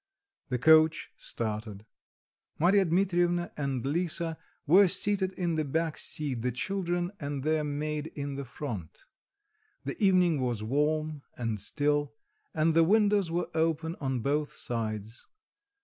[0.49, 1.85] The coach started.
[2.57, 4.35] Marya Dmitrievna and Lisa
[4.65, 9.05] were seated in the back seat; the children and their maid in the front.
[9.85, 12.15] The evening was warm and still,
[12.51, 15.27] and the windows were open on both sides.